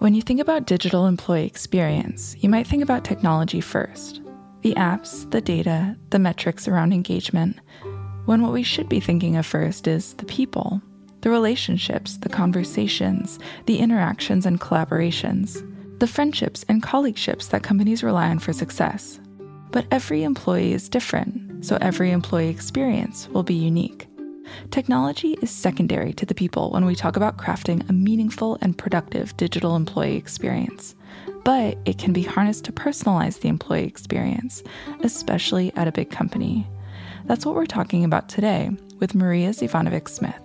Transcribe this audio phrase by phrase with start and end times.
[0.00, 4.22] When you think about digital employee experience, you might think about technology first
[4.62, 7.60] the apps, the data, the metrics around engagement.
[8.24, 10.80] When what we should be thinking of first is the people,
[11.20, 15.60] the relationships, the conversations, the interactions and collaborations,
[15.98, 19.20] the friendships and colleagueships that companies rely on for success.
[19.70, 24.09] But every employee is different, so every employee experience will be unique.
[24.70, 29.36] Technology is secondary to the people when we talk about crafting a meaningful and productive
[29.36, 30.94] digital employee experience.
[31.44, 34.62] But it can be harnessed to personalize the employee experience,
[35.02, 36.68] especially at a big company.
[37.24, 40.42] That's what we're talking about today with Marija Zivanovic Smith.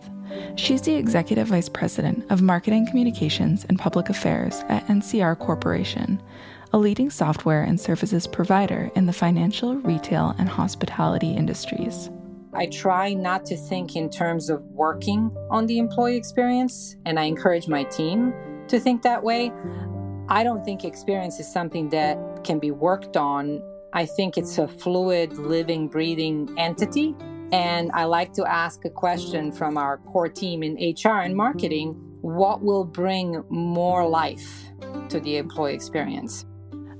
[0.55, 6.21] She's the Executive Vice President of Marketing Communications and Public Affairs at NCR Corporation,
[6.73, 12.09] a leading software and services provider in the financial, retail, and hospitality industries.
[12.55, 17.23] I try not to think in terms of working on the employee experience, and I
[17.23, 18.33] encourage my team
[18.69, 19.51] to think that way.
[20.29, 23.62] I don't think experience is something that can be worked on.
[23.93, 27.15] I think it's a fluid, living, breathing entity.
[27.51, 31.93] And I like to ask a question from our core team in HR and marketing
[32.21, 34.65] what will bring more life
[35.09, 36.45] to the employee experience?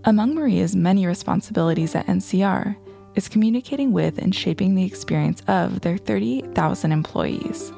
[0.04, 2.78] Among Marija's many responsibilities at NCR,
[3.16, 7.72] is communicating with and shaping the experience of their 38,000 employees.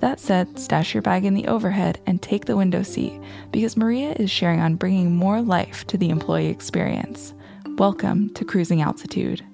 [0.00, 3.20] That said, stash your bag in the overhead and take the window seat
[3.52, 7.34] because Marija is sharing on bringing more life to the employee experience.
[7.76, 9.44] Welcome to Cruising Altitude.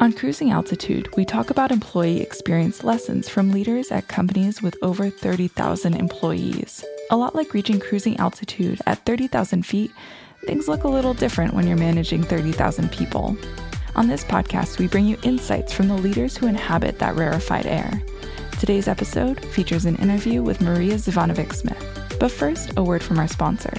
[0.00, 5.10] On Cruising Altitude, we talk about employee experience lessons from leaders at companies with over
[5.10, 6.84] 30,000 employees.
[7.10, 9.90] A lot like reaching cruising altitude at 30,000 feet,
[10.48, 13.36] things look a little different when you're managing 30,000 people.
[13.96, 18.02] On this podcast, we bring you insights from the leaders who inhabit that rarefied air.
[18.58, 22.16] Today's episode features an interview with Marija Zivanovic Smith.
[22.18, 23.74] But first, a word from our sponsor.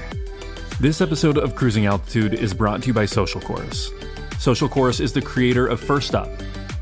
[0.80, 4.39] This episode of Cruising Altitude is brought to you by SocialChorus.
[4.39, 6.30] Social Chorus is the creator of Firstup,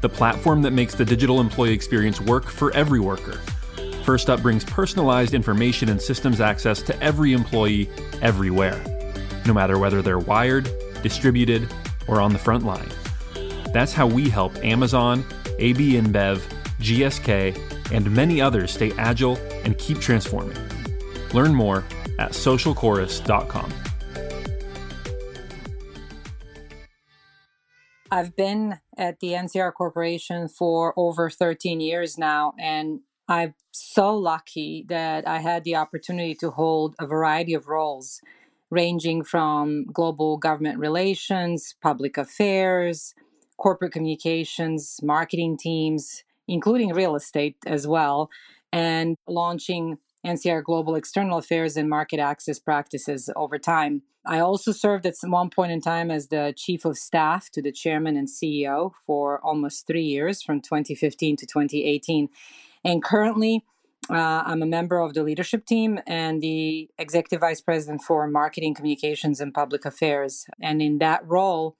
[0.01, 3.39] the platform that makes the digital employee experience work for every worker.
[4.03, 7.89] Firstup brings personalized information and systems access to every employee
[8.21, 8.83] everywhere
[9.47, 10.69] no matter whether they're wired,
[11.01, 11.67] distributed,
[12.07, 12.89] or on the front line.
[13.73, 15.23] That's how we help Amazon,
[15.59, 16.41] AB InBev,
[16.79, 20.57] GSK, and many others stay agile and keep transforming.
[21.33, 21.83] Learn more
[22.19, 23.73] at socialchorus.com.
[28.09, 34.85] I've been at the NCR Corporation for over 13 years now, and I'm so lucky
[34.87, 38.21] that I had the opportunity to hold a variety of roles
[38.69, 43.13] ranging from global government relations, public affairs,
[43.57, 48.29] corporate communications, marketing teams, including real estate as well,
[48.71, 54.01] and launching NCR Global External Affairs and Market Access Practices over time.
[54.25, 57.71] I also served at one point in time as the Chief of Staff to the
[57.71, 62.27] Chairman and CEO for almost three years, from 2015 to 2018.
[62.83, 63.63] And currently,
[64.09, 68.73] uh, I'm a member of the leadership team and the executive vice president for marketing,
[68.73, 70.45] communications, and public affairs.
[70.61, 71.75] And in that role,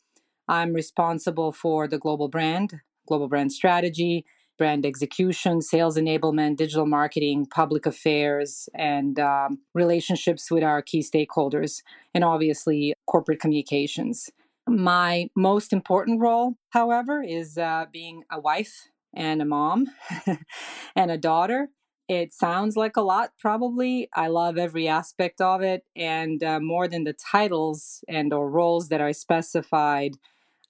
[0.47, 4.25] I'm responsible for the global brand, global brand strategy,
[4.57, 11.81] brand execution, sales enablement, digital marketing, public affairs, and um, relationships with our key stakeholders,
[12.13, 14.29] and obviously corporate communications.
[14.67, 19.87] My most important role, however, is uh, being a wife and a mom
[20.95, 21.69] and a daughter
[22.07, 24.09] it sounds like a lot, probably.
[24.13, 28.89] I love every aspect of it, and uh, more than the titles and or roles
[28.89, 30.13] that are specified,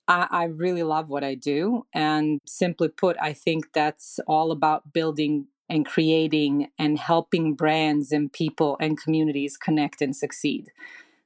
[0.08, 1.86] I, I really love what I do.
[1.94, 8.32] And simply put, I think that's all about building and creating and helping brands and
[8.32, 10.72] people and communities connect and succeed.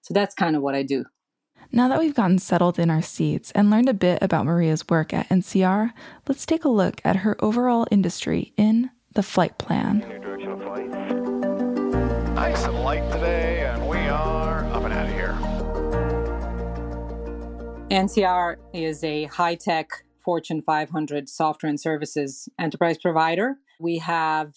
[0.02, 1.06] So that's kind of what I do.
[1.72, 5.14] Now that we've gotten settled in our seats and learned a bit about Marija's work
[5.14, 5.94] at NCR,
[6.28, 10.00] let's take a look at her overall industry in the flight plan.
[12.36, 15.38] Nice and light today, and we are up and out of here.
[17.90, 23.58] NCR is a high tech Fortune 500 software and services enterprise provider.
[23.80, 24.54] We have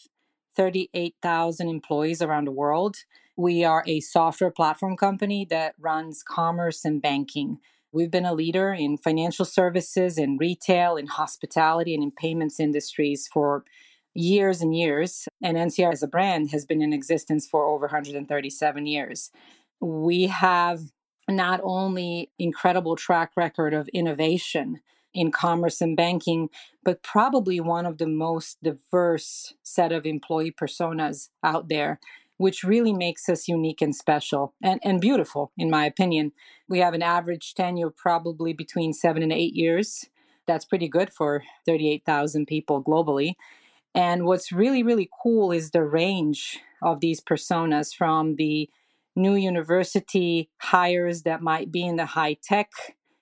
[0.56, 2.96] 38,000 employees around the world.
[3.36, 7.58] We are a software platform company that runs commerce and banking.
[7.90, 13.28] We've been a leader in financial services, in retail, in hospitality, and in payments industries
[13.32, 13.64] for
[14.14, 15.26] years and years.
[15.42, 19.30] And NCR as a brand has been in existence for over 137 years.
[19.80, 20.80] We have
[21.28, 24.80] not only incredible track record of innovation
[25.12, 26.48] in commerce and banking,
[26.82, 32.00] but probably one of the most diverse set of employee personas out there.
[32.36, 36.32] which really makes us unique and special and, and beautiful, in my opinion.
[36.68, 40.06] We have an average tenure probably between seven and eight years.
[40.46, 43.34] That's pretty good for 38,000 people globally.
[43.94, 48.68] And what's really, really cool is the range of these personas from the
[49.16, 52.70] new university hires that might be in the high tech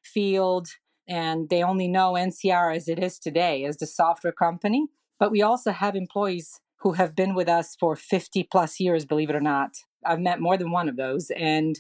[0.03, 0.69] field
[1.09, 4.87] and they only know NCR as it is today as the software company.
[5.19, 9.31] But we also have employees who have been with us for 50 plus years, believe
[9.31, 9.77] it or not.
[10.05, 11.77] I've met more than one of those, and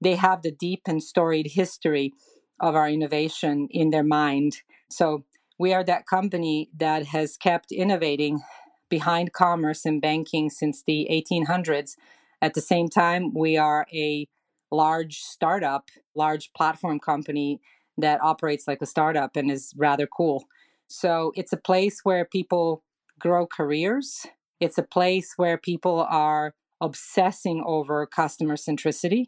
[0.00, 2.12] they have the deep and storied history
[2.60, 4.58] of our innovation in their mind.
[4.90, 5.24] So
[5.58, 8.42] we are that company that has kept innovating
[8.88, 11.96] behind commerce and banking since the 1800s.
[12.42, 14.28] At the same time, we are a
[14.70, 17.60] large startup, large platform company
[17.96, 20.44] that operates like a startup and is rather cool.
[20.88, 22.82] So it's a place where people
[23.18, 24.26] grow careers.
[24.60, 29.26] It's a place where people are obsessing over customer centricity.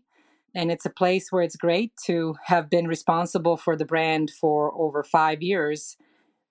[0.54, 4.72] And it's a place where it's great to have been responsible for the brand for
[4.74, 5.96] over five years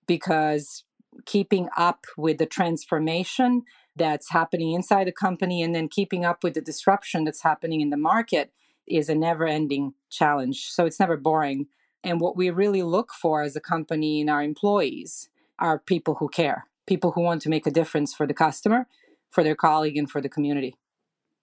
[0.06, 0.84] because
[1.24, 3.62] keeping up with the transformation
[3.94, 7.90] that's happening inside the company and then keeping up with the disruption that's happening in
[7.90, 8.52] the market
[8.86, 10.68] is a never ending challenge.
[10.68, 11.66] So it's never boring.
[12.04, 16.28] And what we really look for as a company in our employees are people who
[16.28, 18.86] care, people who want to make a difference for the customer,
[19.30, 20.76] for their colleague, and for the community.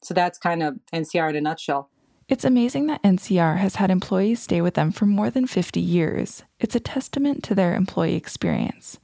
[0.04, 1.90] So that's kind of NCR in a nutshell.
[2.34, 6.42] It's amazing that NCR has had employees stay with them for more than 50 years.
[6.60, 8.98] It's a testament to their employee experience.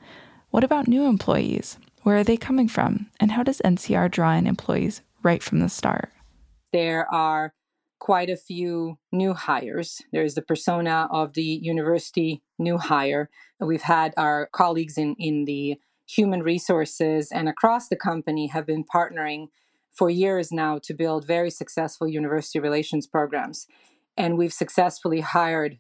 [0.50, 1.78] What about new employees?
[2.02, 3.12] Where are they coming from?
[3.20, 6.12] And how does NCR draw in employees right from the start?
[6.74, 7.54] There are
[8.00, 10.02] quite a few new hires.
[10.12, 13.30] There's the persona of the university new hire.
[13.60, 15.78] We've had our colleagues in, in the
[16.08, 19.50] human resources and across the company have been partnering
[19.92, 23.68] for years now to build very successful university relations programs.
[24.18, 25.80] And we've successfully hired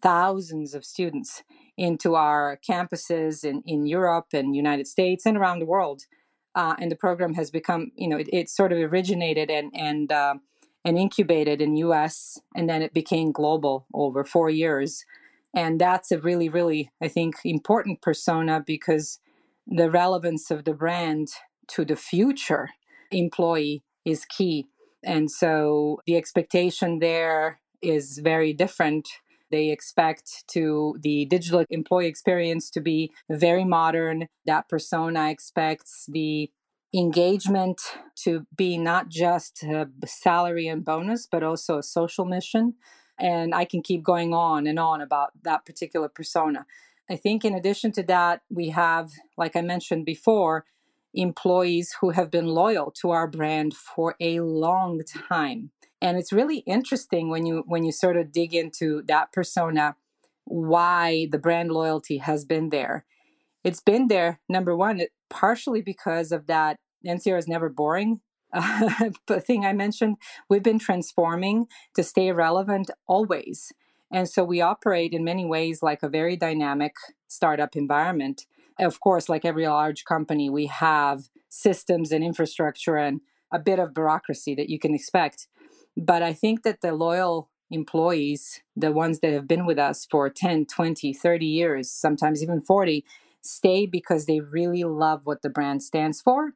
[0.00, 1.42] thousands of students
[1.76, 6.02] into our campuses in, in Europe and United States and around the world.
[6.54, 10.12] Uh, and the program has become, you know, it, it sort of originated and, and
[10.12, 10.34] uh,
[10.84, 15.04] and incubated in US and then it became global over 4 years.
[15.54, 19.20] And that's a really really I think important persona because
[19.66, 21.28] the relevance of the brand
[21.68, 22.70] to the future
[23.12, 24.66] employee is key.
[25.04, 29.08] And so the expectation there is very different.
[29.50, 34.28] They expect to the digital employee experience to be very modern.
[34.46, 36.50] That persona expects the
[36.94, 37.80] engagement
[38.24, 39.64] to be not just
[40.06, 42.74] salary and bonus, but also a social mission.
[43.18, 46.66] And I can keep going on and on about that particular persona.
[47.10, 50.64] I think, in addition to that, we have, like I mentioned before,
[51.14, 55.70] employees who have been loyal to our brand for a long time.
[56.00, 59.96] And it's really interesting when you when you sort of dig into that persona
[60.44, 63.04] why the brand loyalty has been there.
[63.62, 66.76] It's been there number one, it, partially because of that
[67.06, 68.20] NCR is never boring
[68.52, 69.10] uh,
[69.40, 70.16] thing I mentioned.
[70.48, 73.72] We've been transforming to stay relevant always.
[74.12, 76.94] And so we operate in many ways like a very dynamic
[77.28, 78.46] startup environment.
[78.82, 83.20] Of course, like every large company, we have systems and infrastructure and
[83.52, 85.46] a bit of bureaucracy that you can expect.
[85.96, 90.28] But I think that the loyal employees, the ones that have been with us for
[90.28, 93.04] 10, 20, 30 years, sometimes even 40,
[93.40, 96.52] stay because they really love what the brand stands for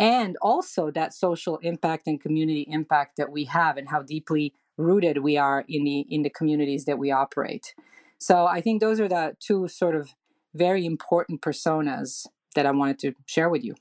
[0.00, 5.18] and also that social impact and community impact that we have and how deeply rooted
[5.18, 7.74] we are in the in the communities that we operate
[8.18, 10.14] so i think those are the two sort of
[10.54, 13.74] very important personas that i wanted to share with you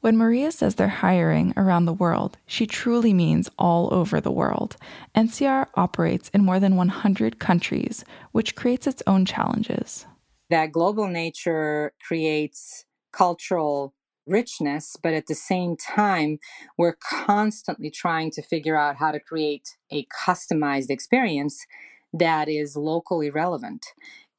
[0.00, 4.76] when Marija says they're hiring around the world, she truly means all over the world.
[5.16, 10.06] NCR operates in more than 100 countries, which creates its own challenges.
[10.50, 13.92] That global nature creates cultural
[14.24, 16.38] richness, but at the same time,
[16.76, 21.66] we're constantly trying to figure out how to create a customized experience
[22.12, 23.84] that is locally relevant.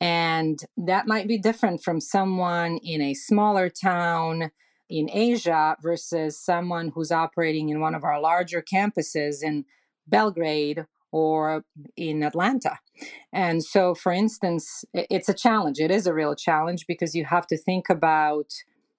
[0.01, 4.51] And that might be different from someone in a smaller town
[4.89, 9.65] in Asia versus someone who's operating in one of our larger campuses in
[10.07, 11.63] Belgrade or
[11.95, 12.79] in Atlanta.
[13.33, 15.79] And so, for instance, it's a challenge.
[15.79, 18.51] It is a real challenge because you have to think about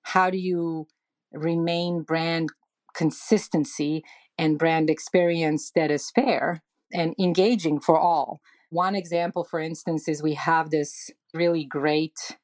[0.03, 0.87] how do you
[1.33, 2.51] remain brand
[2.95, 4.03] consistency
[4.39, 8.41] and brand experience that is fair and engaging for all.
[8.71, 12.37] One example, for instance, is we have this really great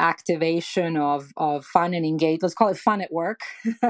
[0.00, 3.40] activation of, of fun and engage, let's call it fun at work,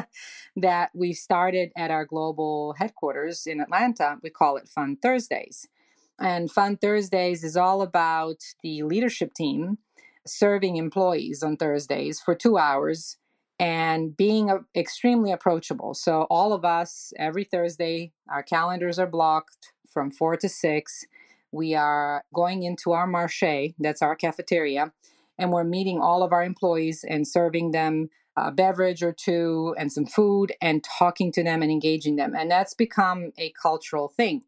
[0.57, 4.19] that we started at our global headquarters in Atlanta.
[4.23, 5.69] We call it Fun Thursdays.
[6.19, 9.79] And Fun Thursdays is all about the leadership team
[10.27, 13.19] serving employees on Thursdays for two hours
[13.59, 15.95] and being uh, extremely approachable.
[15.95, 21.05] So, all of us, every Thursday, our calendars are blocked from four to six.
[21.55, 24.93] We are going into our marché, that's our cafeteria,
[25.39, 29.93] and we're meeting all of our employees and serving them a beverage or two and
[29.93, 32.35] some food and talking to them and engaging them.
[32.35, 34.43] And that's become a cultural thing.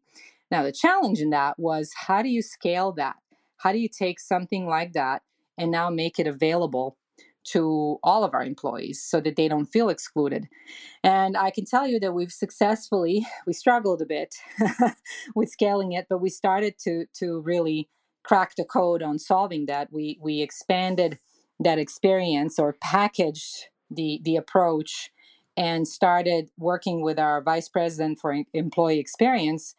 [0.51, 3.15] Now, the challenge in that was how do you scale that?
[3.55, 5.21] How do you take something like that
[5.57, 6.97] and now make it available
[7.47, 10.47] to all of our employees so that they don't feel excluded.
[11.03, 14.35] And I can tell you that we've successfully, we struggled a bit
[15.35, 17.89] with scaling it, but we started to to really
[18.23, 19.91] crack the code on solving that.
[19.91, 21.19] We we expanded
[21.59, 25.11] that experience or packaged the the approach
[25.55, 29.73] and started working with our vice president for employee experience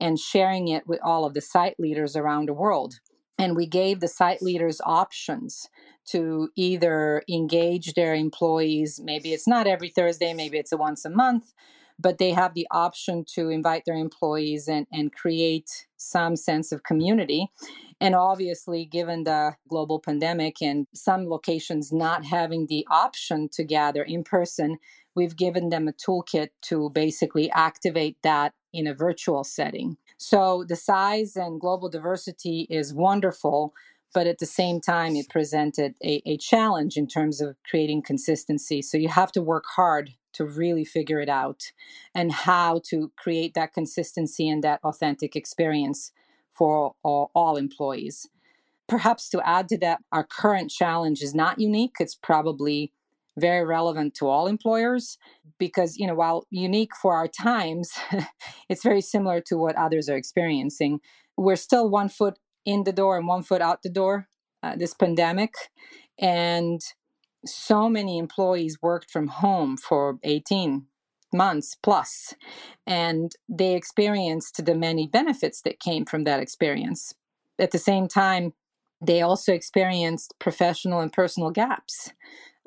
[0.00, 2.94] and sharing it with all of the site leaders around the world
[3.40, 5.68] and we gave the site leaders options
[6.06, 11.10] to either engage their employees maybe it's not every thursday maybe it's a once a
[11.10, 11.52] month
[12.00, 16.82] but they have the option to invite their employees and, and create some sense of
[16.82, 17.48] community.
[18.00, 24.02] And obviously given the global pandemic and some locations not having the option to gather
[24.02, 24.78] in person
[25.14, 30.76] we've given them a toolkit to basically activate that in a virtual setting so the
[30.76, 33.72] size and global diversity is wonderful,
[34.12, 38.82] but at the same time, it presented a, a challenge in terms of creating consistency.
[38.82, 41.72] So you have to work hard to really figure it out
[42.14, 46.12] and how to create that consistency and that authentic experience
[46.52, 48.28] for all, all employees.
[48.86, 51.94] Perhaps to add to that, our current challenge is not unique.
[51.98, 52.92] It's probably
[53.38, 55.18] very relevant to all employers
[55.58, 57.92] because you know while unique for our times
[58.68, 61.00] it's very similar to what others are experiencing.
[61.36, 64.28] We're still one foot in the door and one foot out the door
[64.62, 65.54] uh, this pandemic
[66.18, 66.80] and
[67.46, 70.86] so many employees worked from home for 18
[71.32, 72.34] months plus
[72.86, 77.14] and they experienced the many benefits that came from that experience.
[77.58, 78.52] At the same time
[79.00, 82.12] they also experienced professional and personal gaps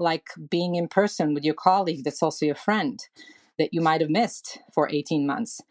[0.04, 3.00] like being in person with your colleague that's also your friend
[3.58, 5.62] that you might have missed for 18 months.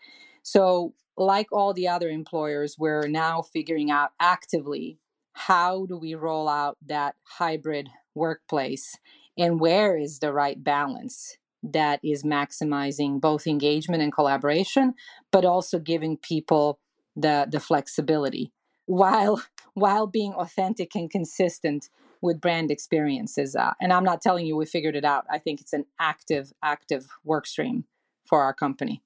[0.43, 4.99] So, like all the other employers, we're now figuring out actively
[5.35, 8.97] how do we roll out that hybrid workplace
[9.37, 14.95] and where is the right balance that is maximizing both engagement and collaboration,
[15.31, 16.79] but also giving people
[17.15, 18.53] the, the flexibility
[18.87, 19.43] while
[19.75, 21.89] while being authentic and consistent
[22.23, 23.55] with brand experiences.
[23.55, 25.27] Uh, and I'm not telling you we figured it out.
[25.31, 27.85] I think it's an active, active work stream
[28.25, 29.03] for our company.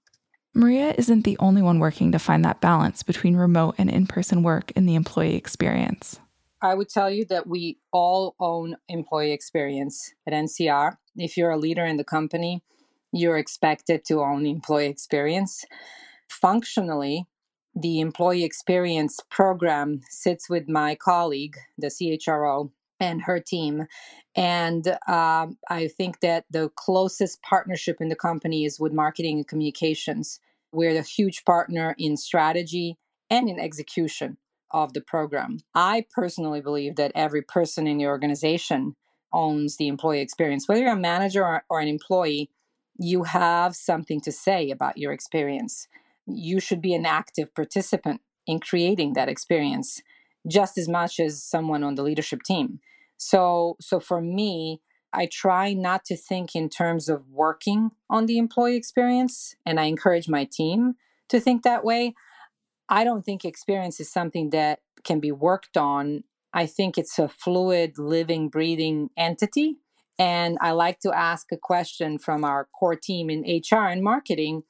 [0.55, 4.43] Marija isn't the only one working to find that balance between remote and in person
[4.43, 6.21] work in the employee experience.
[6.63, 10.97] I would tell you that we all own employee experience at NCR.
[11.17, 12.63] If you're a leader in the company,
[13.13, 15.65] you're expected to own employee experience.
[16.29, 17.27] Functionally,
[17.75, 22.71] the employee experience program sits with my colleague, the CHRO,
[23.01, 23.87] and her team.
[24.35, 29.49] And um, I think that the closest partnership in the company is with marketing and
[29.49, 30.41] communications.
[30.73, 32.99] We're the huge partner in strategy
[33.31, 34.39] and in execution
[34.71, 35.59] of the program.
[35.75, 38.97] I personally believe that every person in the organization
[39.33, 40.69] owns the employee experience.
[40.69, 42.51] Whether you're a manager or, or an employee,
[42.99, 45.89] you have something to say about your experience.
[46.27, 50.01] You should be an active participant in creating that experience
[50.49, 52.81] just as much as someone on the leadership team.
[53.17, 54.81] So, so for me,
[55.13, 59.85] I try not to think in terms of working on the employee experience, and I
[59.85, 60.97] encourage my team
[61.29, 62.15] to think that way.
[62.89, 66.25] I don't think experience is something that can be worked on.
[66.53, 69.79] I think it's a fluid, living, breathing entity.
[70.19, 74.63] And I like to ask a question from our core team in HR and marketing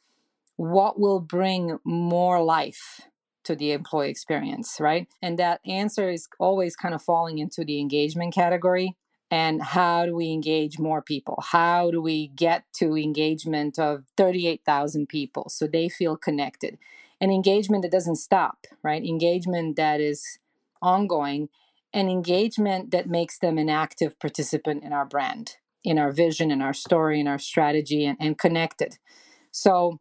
[0.56, 3.02] what will bring more life
[3.46, 5.06] to the employee experience, right?
[5.22, 8.96] And that answer is always kind of falling into the engagement category.
[9.30, 11.42] And how do we engage more people?
[11.50, 16.78] How do we get to engagement of 38,000 people so they feel connected?
[17.20, 19.04] An engagement that doesn't stop, right?
[19.04, 20.38] Engagement that is
[20.82, 21.48] ongoing
[21.92, 26.60] and engagement that makes them an active participant in our brand, in our vision, in
[26.60, 28.98] our story, in our strategy, and, and connected.
[29.50, 29.98] So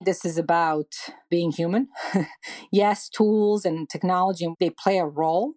[0.00, 0.94] this is about
[1.30, 1.88] being human.
[2.72, 5.54] yes, tools and technology, they play a role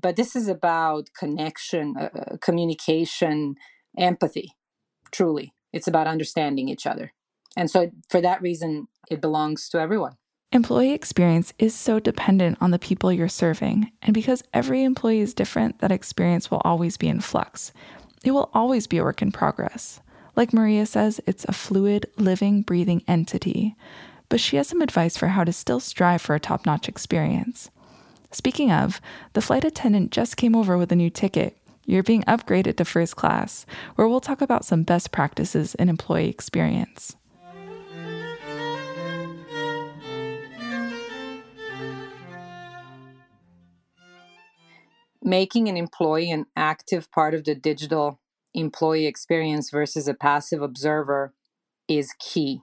[0.00, 3.56] but this is about connection, uh, uh, communication,
[3.98, 4.52] empathy,
[5.10, 5.52] truly.
[5.72, 7.12] It's about understanding each other.
[7.56, 10.16] And so, for that reason, it belongs to everyone.
[10.52, 15.34] Employee experience is so dependent on the people you're serving, and because every employee is
[15.34, 17.72] different, that experience will always be in flux.
[18.24, 20.00] It will always be a work in progress.
[20.34, 23.76] Like Marija says, it's a fluid, living, breathing entity.
[24.28, 27.70] But she has some advice for how to still strive for a top notch experience.
[28.30, 29.00] Speaking of,
[29.34, 31.58] the flight attendant just came over with a new ticket.
[31.84, 36.30] You're being upgraded to first class, where we'll talk about some best practices in employee
[36.30, 37.16] experience.
[45.22, 48.18] Making an employee an active part of the digital
[48.54, 51.34] employee experience versus a passive observer
[51.88, 52.62] is key.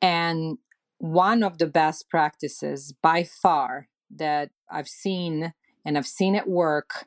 [0.00, 0.58] And
[0.98, 5.52] one of the best practices by far that I've seen
[5.84, 7.06] and I've seen it work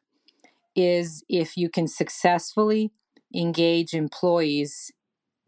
[0.76, 2.92] is if you can successfully
[3.34, 4.92] engage employees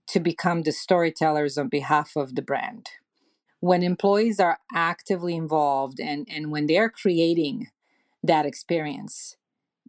[0.08, 2.89] to become the storytellers on behalf of the brand.
[3.60, 7.70] When employees are actively involved and, and when they're creating
[8.22, 9.38] that experience,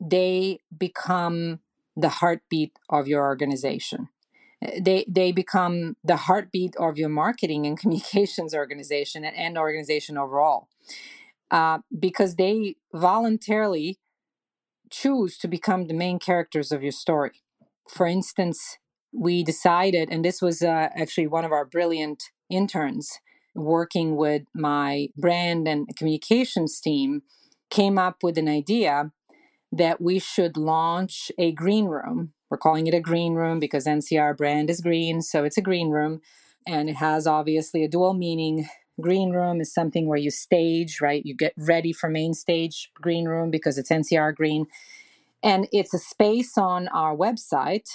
[0.01, 1.61] they become
[1.97, 4.09] the heartbeat of your organization.
[4.81, 10.69] They, they become the heartbeat of your marketing and communications organization and, and organization overall
[11.51, 13.99] uh, because they voluntarily
[14.91, 17.43] choose to become the main characters of your story.
[17.89, 18.79] For instance,
[19.13, 23.21] we decided, and this was uh, actually one of our brilliant interns
[23.55, 27.23] working with my brand and communications team,
[27.71, 29.13] came up with an idea
[29.77, 32.33] that we should launch a green room.
[32.51, 35.91] We're calling it a green room because NCR brand is green, so it's a green
[35.91, 36.21] room.
[36.67, 38.69] And it has obviously a dual meaning
[39.01, 43.27] green room is something where you stage right you get ready for main stage green
[43.27, 44.67] room because it's ncr green
[45.43, 47.89] and it's a space on our website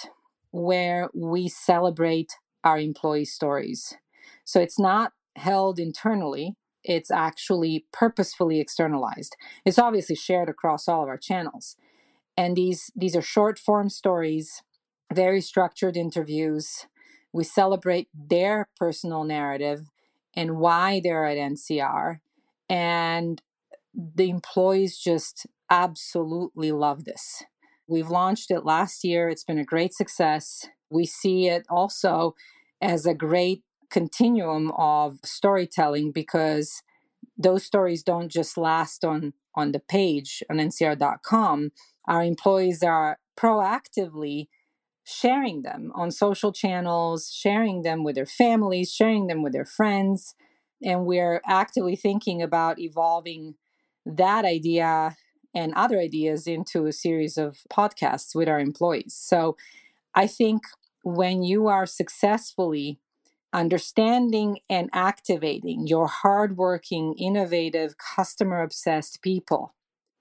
[0.52, 2.32] where we celebrate
[2.64, 3.94] our employee stories
[4.44, 11.08] so it's not held internally it's actually purposefully externalized it's obviously shared across all of
[11.08, 11.76] our channels
[12.36, 14.62] and these these are short form stories
[15.12, 16.86] very structured interviews
[17.32, 19.82] we celebrate their personal narrative
[20.34, 22.20] and why they're at NCR.
[22.68, 23.42] And
[23.94, 27.44] the employees just absolutely love this.
[27.88, 30.66] We've launched it last year, it's been a great success.
[30.90, 32.34] We see it also
[32.80, 36.82] as a great continuum of storytelling because
[37.36, 41.70] those stories don't just last on on the page on ncr.com
[42.06, 44.46] our employees are proactively
[45.04, 50.34] sharing them on social channels, sharing them with their families, sharing them with their friends.
[50.82, 53.54] And we're actively thinking about evolving
[54.06, 55.16] that idea
[55.54, 59.14] and other ideas into a series of podcasts with our employees.
[59.18, 59.56] So
[60.14, 60.62] I think
[61.02, 63.00] when you are successfully
[63.52, 69.74] understanding and activating your hardworking, innovative, customer obsessed people,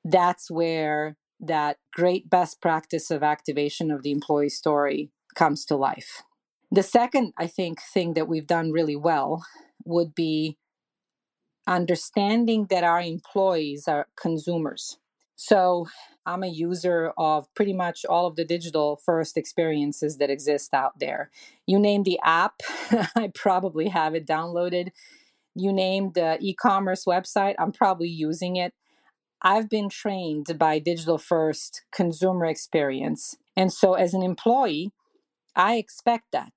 [0.03, 6.23] that's where that great best practice of activation of the employee story comes to life.
[6.71, 9.45] The second, I think, thing that we've done really well
[9.85, 10.57] would be
[11.65, 14.97] understanding that our employees are consumers.
[15.41, 15.88] So
[16.25, 20.99] I'm a user of pretty much all of the digital first experiences that exist out
[20.99, 21.32] there.
[21.65, 22.62] You name the app,
[23.15, 24.89] I probably have it downloaded.
[25.56, 28.73] You name the e commerce website, I'm probably using it.
[29.41, 33.38] I've been trained by digital first consumer experience.
[33.56, 34.91] And so as an employee,
[35.56, 36.52] I expect that.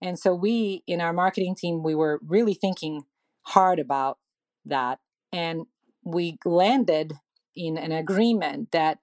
[0.00, 3.02] And so we in our marketing team, we were really thinking
[3.42, 4.16] hard about
[4.64, 5.00] that.
[5.34, 5.66] And
[6.02, 7.18] we landed
[7.56, 8.98] in an agreement that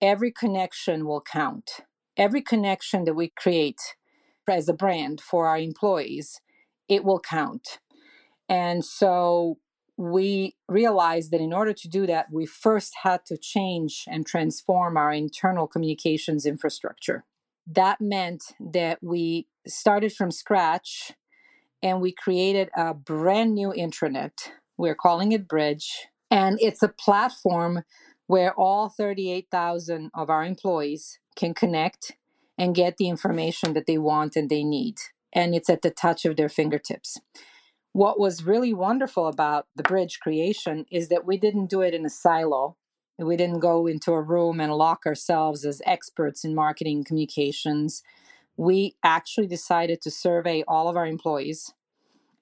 [0.00, 1.80] every connection will count.
[2.16, 3.80] Every connection that we create
[4.48, 6.40] as a brand for our employees,
[6.88, 7.78] it will count.
[8.48, 9.58] And so
[9.96, 14.96] we realized that in order to do that, we first had to change and transform
[14.96, 17.24] our internal communications infrastructure.
[17.66, 21.12] That meant that we started from scratch
[21.82, 24.50] and we created a brand new intranet.
[24.76, 26.08] We're calling it Bridge.
[26.32, 27.84] And it's a platform
[28.28, 32.12] where all 38,000 of our employees can connect
[32.58, 34.96] and get the information that they want and they need.
[35.32, 37.20] And it's at the touch of their fingertips
[37.92, 42.06] what was really wonderful about the bridge creation is that we didn't do it in
[42.06, 42.76] a silo.
[43.18, 48.02] We didn't go into a room and lock ourselves as experts in marketing communications.
[48.56, 51.74] We actually decided to survey all of our employees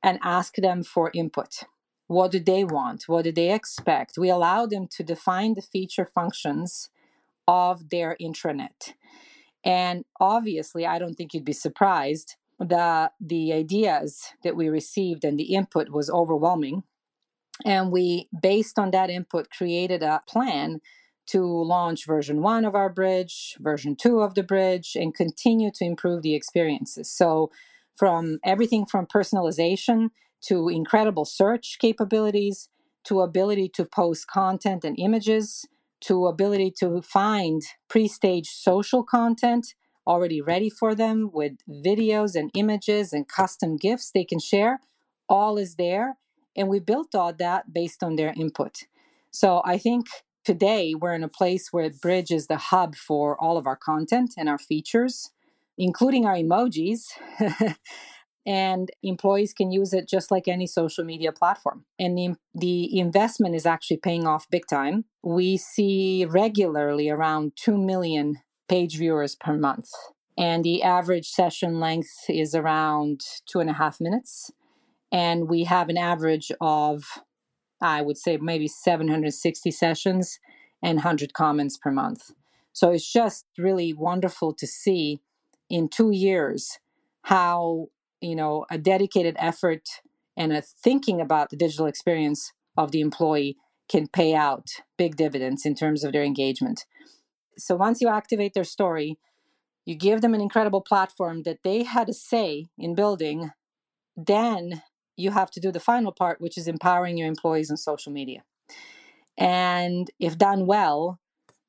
[0.03, 1.64] and ask them for input.
[2.11, 3.05] What do they want?
[3.07, 4.18] What do they expect?
[4.18, 6.90] We allow them to define the feature functions
[7.46, 8.94] of their intranet.
[9.64, 15.38] And obviously, I don't think you'd be surprised that the ideas that we received and
[15.38, 16.83] the input was overwhelming.
[17.64, 20.81] And we, based on that input, created a plan
[21.27, 25.85] to launch version one of our bridge, version two of the bridge, and continue to
[25.85, 27.09] improve the experiences.
[27.09, 27.53] So,
[27.94, 30.09] from everything from personalization
[30.42, 32.68] to incredible search capabilities
[33.05, 35.66] to ability to post content and images
[36.00, 39.74] to ability to find pre-staged social content
[40.07, 44.81] already ready for them with videos and images and custom gifts they can share.
[45.29, 46.16] All is there
[46.57, 48.85] and we built all that based on their input.
[49.31, 50.07] So i think
[50.44, 54.35] today we're in a place where bridge is the hub for all of our content
[54.37, 55.31] and our features
[55.79, 57.05] including our emojis
[58.46, 61.85] and employees can use it just like any social media platform.
[61.98, 65.05] And the, the investment is actually paying off big time.
[65.22, 69.90] We see regularly around 2 million page viewers per month.
[70.38, 74.50] And the average session length is around two and a half minutes.
[75.12, 77.05] And we have an average of,
[77.83, 80.38] I would say, maybe 760 sessions
[80.83, 82.31] and 100 comments per month.
[82.72, 85.20] So it's just really wonderful to see
[85.68, 86.79] in two years
[87.22, 87.88] how
[88.20, 89.88] you know a dedicated effort
[90.37, 93.56] and a thinking about the digital experience of the employee
[93.88, 96.87] can pay out big dividends in terms of their engagement.
[97.59, 99.18] So once you activate their story
[99.85, 103.50] you give them an incredible platform that they had a say in building
[104.16, 104.83] then
[105.16, 108.44] you have to do the final part which is empowering your employees on social media.
[109.38, 111.18] And if done well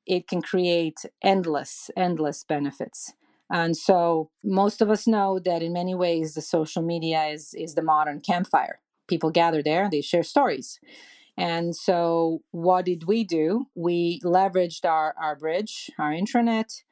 [0.06, 3.12] it can create endless endless benefits
[3.52, 7.74] and so most of us know that in many ways the social media is is
[7.74, 8.80] the modern campfire.
[9.08, 10.80] People gather there, they share stories.
[11.36, 13.66] And so what did we do?
[13.74, 16.82] We leveraged our, our bridge, our intranet.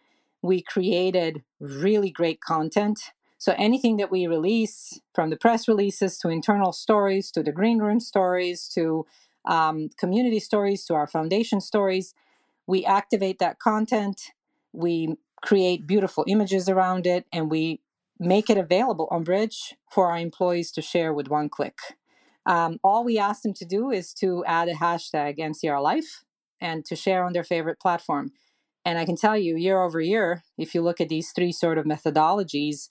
[0.43, 3.01] We created really great content.
[3.39, 7.79] So anything that we release, from the press releases to internal stories to the green
[7.79, 9.07] room stories to
[9.47, 12.15] um, community stories to our foundation stories,
[12.67, 14.21] we activate that content.
[14.73, 17.81] We create beautiful images around it, and we
[18.19, 21.79] make it available on Bridge for our employees to share with one click.
[22.47, 26.25] Um, all we ask them to do is to add a hashtag NCR Life
[26.61, 28.33] and to share on their favorite platform.
[28.85, 31.79] And I can tell you, year over year, if you look at these three sort
[31.79, 32.89] of methodologies,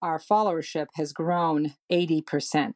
[0.00, 2.74] our followership has grown 80%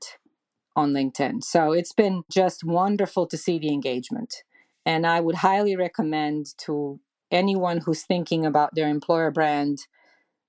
[0.74, 1.42] on LinkedIn.
[1.44, 4.42] So it's been just wonderful to see the engagement.
[4.86, 7.00] And I would highly recommend to
[7.30, 9.78] anyone who's thinking about their employer brand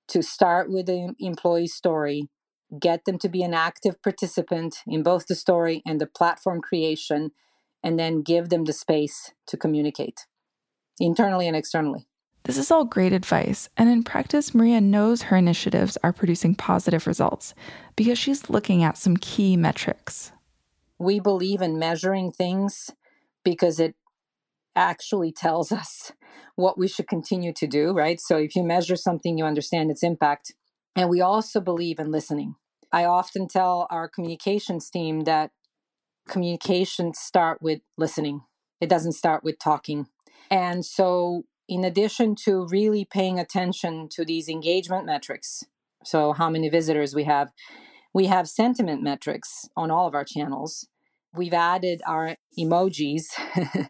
[0.09, 2.29] to start with the employee story,
[2.79, 7.31] get them to be an active participant in both the story and the platform creation,
[7.83, 10.25] and then give them the space to communicate
[10.99, 12.07] internally and externally.
[12.43, 17.05] This is all great advice, and in practice, Marija knows her initiatives are producing positive
[17.05, 17.53] results
[17.95, 20.31] because she's looking at some key metrics.
[20.97, 22.89] We believe in measuring things
[23.43, 23.95] because it
[24.79, 26.13] actually tells us
[26.55, 28.19] what we should continue to do, right?
[28.19, 30.53] So if you measure something, you understand its impact.
[30.95, 32.55] And we also believe in listening.
[32.91, 35.51] I often tell our communications team that
[36.27, 38.41] communications start with listening,
[38.81, 40.07] it doesn't start with talking.
[40.49, 45.63] And so, in addition to really paying attention to these engagement metrics,
[46.03, 47.51] so how many visitors we have,
[48.13, 50.87] we have sentiment metrics on all of our channels.
[51.35, 53.25] We've added our emojis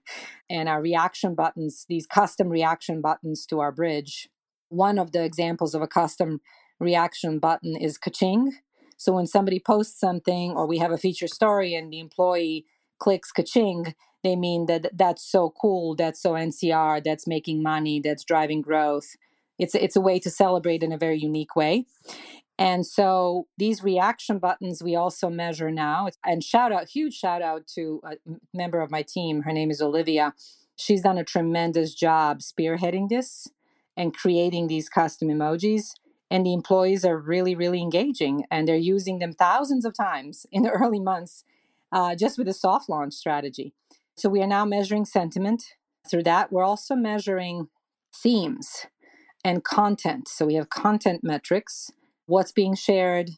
[0.49, 4.29] and our reaction buttons, these custom reaction buttons to our bridge.
[4.69, 6.41] One of the examples of a custom
[6.79, 8.51] reaction button is kaching.
[8.97, 12.65] So when somebody posts something or we have a feature story and the employee
[12.99, 18.25] clicks kaching, they mean that that's so cool, that's so NCR, that's making money, that's
[18.25, 19.15] driving growth.
[19.57, 21.85] It's it's a way to celebrate in a very unique way.
[22.59, 26.09] And so these reaction buttons we also measure now.
[26.25, 28.17] And shout out, huge shout out to a
[28.53, 29.43] member of my team.
[29.43, 30.33] Her name is Olivia.
[30.75, 33.47] She's done a tremendous job spearheading this
[33.95, 35.93] and creating these custom emojis.
[36.29, 40.63] And the employees are really, really engaging and they're using them thousands of times in
[40.63, 41.45] the early months
[41.93, 43.73] uh, just with a soft launch strategy.
[44.17, 45.63] So we are now measuring sentiment
[46.11, 46.51] through that.
[46.51, 47.69] We're also measuring
[48.13, 48.85] themes
[49.45, 50.27] and content.
[50.27, 51.91] So we have content metrics
[52.29, 53.31] what's being shared,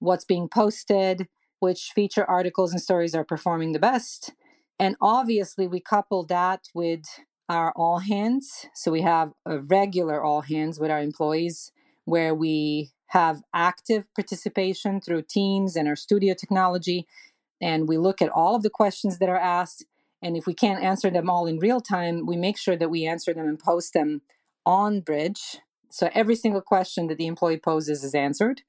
[0.00, 1.28] what's being posted,
[1.60, 4.32] which feature articles and stories are performing the best.
[4.78, 7.04] And obviously, we couple that with
[7.48, 8.66] our all hands.
[8.74, 11.72] So we have a regular all hands with our employees
[12.06, 17.06] where we have active participation through Teams and our studio technology.
[17.60, 19.86] and we look at all of the questions that are asked.
[20.22, 23.06] And if we can't answer them all in real time, we make sure that we
[23.06, 24.22] answer them and post them
[24.66, 25.58] on Bridge.
[25.96, 28.60] So every single question that the employee poses is answered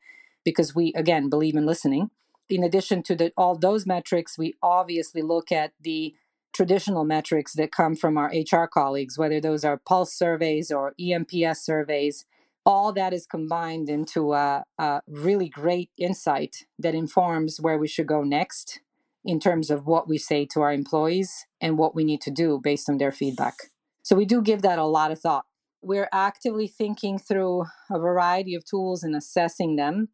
[0.45, 2.09] because we, again, believe in listening.
[2.49, 6.15] In addition to the, all those metrics, we obviously look at the
[6.53, 11.57] traditional metrics that come from our HR colleagues, whether those are pulse surveys or eNPS
[11.57, 12.23] surveys.
[12.65, 18.07] All that is combined into a, a really great insight that informs where we should
[18.07, 18.79] go next
[19.25, 22.57] in terms of what we say to our employees and what we need to do
[22.63, 23.55] based on their feedback.
[24.01, 25.46] So we do give that a lot of thought.
[25.88, 30.10] We're actively thinking through a variety of tools and assessing them.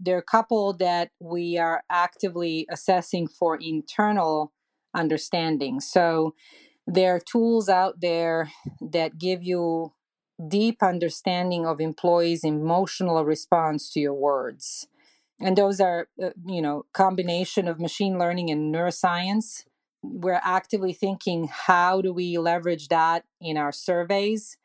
[0.00, 4.54] There are a couple that we are actively assessing for internal
[4.94, 5.80] understanding.
[5.80, 6.34] So
[6.86, 9.92] there are tools out there that give you
[10.48, 14.86] deep understanding of employees' emotional response to your words.
[15.42, 19.66] And those are, uh, you know, combination of machine learning and neuroscience.
[20.02, 24.56] We're actively thinking how do we leverage that in our surveys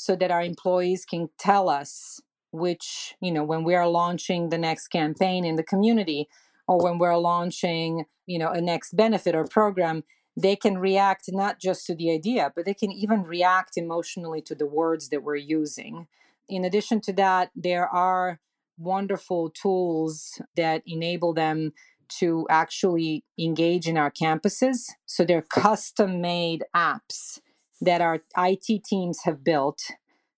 [0.00, 2.20] so that our employees can tell us
[2.52, 6.28] which, you know, when we are launching the next campaign in the community,
[6.70, 10.04] or when we're launching you know a next benefit or program
[10.36, 14.54] they can react not just to the idea but they can even react emotionally to
[14.54, 16.06] the words that we're using.
[16.48, 18.38] In addition to that there are
[18.78, 21.72] wonderful tools that enable them
[22.20, 24.90] to actually engage in our campuses.
[25.06, 27.40] So they're custom made apps
[27.80, 29.80] that our IT teams have built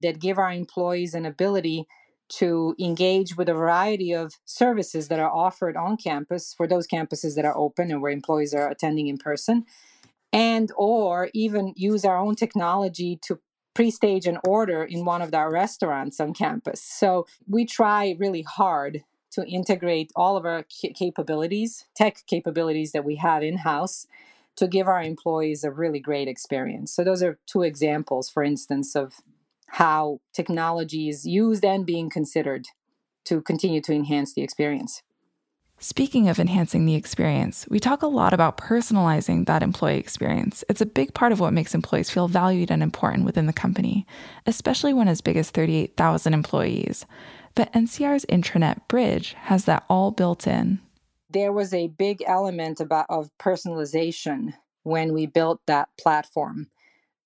[0.03, 1.87] that give our employees an ability
[2.29, 7.35] to engage with a variety of services that are offered on campus for those campuses
[7.35, 9.65] that are open and where employees are attending in person
[10.33, 13.39] and or even use our own technology to
[13.75, 16.83] pre-stage an order in one of our restaurants on campus.
[16.83, 23.17] So we try really hard to integrate all of our capabilities tech capabilities that we
[23.17, 24.07] have in-house
[24.57, 28.95] to give our employees a really great experience so those are two examples for instance
[28.95, 29.15] of
[29.73, 32.67] how technology is used and being considered
[33.25, 35.03] to continue to enhance the experience.
[35.79, 40.63] Speaking of enhancing the experience, we talk a lot about personalizing that employee experience.
[40.69, 44.07] It's a big part of what makes employees feel valued and important within the company,
[44.47, 47.07] especially when as big as 38,000 employees.
[47.55, 50.81] But NCR's intranet bridge has that all built in.
[51.33, 56.69] There was a big element about of personalization when we built that platform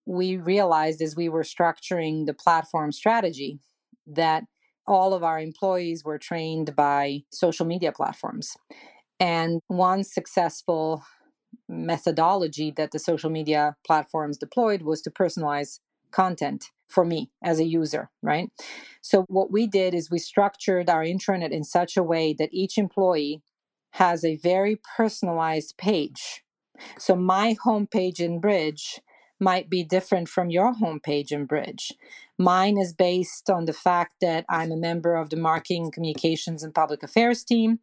[0.06, 3.58] we realized as we were structuring the platform strategy
[4.06, 4.44] that
[4.86, 8.56] all of our employees were trained by social media platforms.
[9.18, 11.02] And one successful
[11.68, 15.80] methodology that the social media platforms deployed was to personalize
[16.12, 18.50] content for me as a user, right?
[19.02, 22.78] So, what we did is we structured our intranet in such a way that each
[22.78, 23.42] employee
[23.96, 26.44] has a very personalized page.
[26.98, 29.00] So, my homepage in Bridge
[29.40, 31.94] might be different from your homepage in Bridge.
[32.38, 36.74] Mine is based on the fact that I'm a member of the marketing, communications, and
[36.74, 37.78] public affairs team,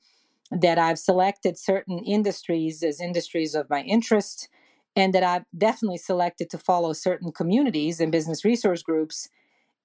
[0.52, 4.50] that I've selected certain industries as industries of my interest,
[4.96, 9.30] and that I've definitely selected to follow certain communities and business resource groups.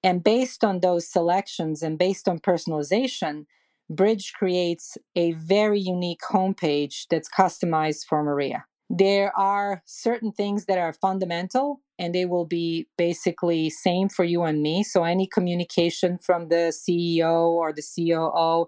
[0.03, 3.45] And based on those selections and based on personalization,
[3.89, 8.65] Bridge creates a very unique homepage that's customized for Marija.
[8.89, 14.43] There are certain things that are fundamental and they will be basically same for you
[14.43, 14.83] and me.
[14.83, 18.67] So any communication from the ceo or the coo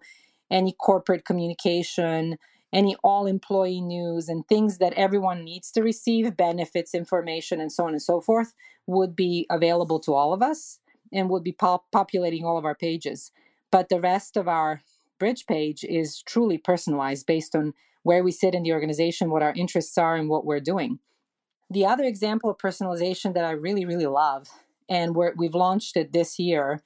[0.51, 2.37] any corporate communication
[2.73, 7.85] any all employee news and things that everyone needs to receive benefits information and so
[7.85, 8.53] on and so forth
[8.87, 10.79] would be available to all of us
[11.11, 13.31] and would be pop- populating all of our pages.
[13.71, 14.81] But the rest of our
[15.21, 19.53] bridge page is truly personalized based on where we sit in the organization, what our
[19.55, 20.97] interests are, and what we're doing.
[21.69, 24.47] The other example of personalization that I really, really love,
[24.89, 26.81] and we've launched it this year,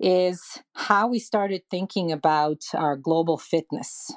[0.00, 4.10] is how we started thinking about our global fitness.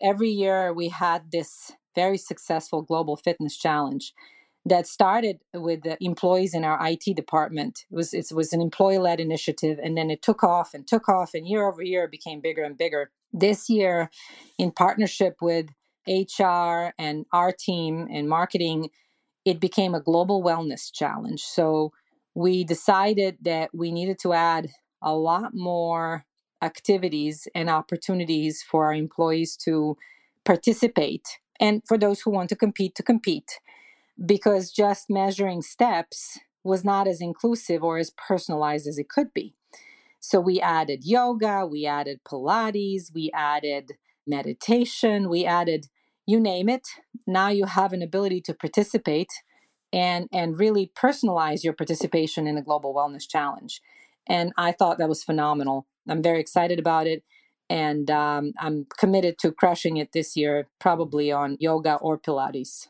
[0.00, 4.14] Every year we had this very successful global fitness challenge
[4.64, 7.84] that started with the employees in our IT department.
[7.90, 11.08] It was it was an employee led initiative, and then it took off and took
[11.08, 13.10] off, and year over year it became bigger and bigger.
[13.32, 14.10] This year,
[14.58, 15.66] in partnership with
[16.06, 18.90] HR and our team and marketing,
[19.44, 21.42] it became a global wellness challenge.
[21.42, 21.92] So
[22.34, 24.70] we decided that we needed to add
[25.02, 26.24] a lot more
[26.62, 29.96] activities and opportunities for our employees to
[30.44, 31.26] participate
[31.58, 33.58] and for those who want to compete to compete
[34.24, 39.54] because just measuring steps was not as inclusive or as personalized as it could be.
[40.20, 43.92] So we added yoga, we added Pilates, we added
[44.26, 45.86] meditation, we added,
[46.26, 46.86] you name it.
[47.26, 49.30] Now you have an ability to participate
[49.92, 53.80] and and really personalize your participation in the global wellness challenge.
[54.28, 55.86] And I thought that was phenomenal.
[56.08, 57.24] I'm very excited about it.
[57.70, 62.88] And um, I'm committed to crushing it this year, probably on yoga or Pilates.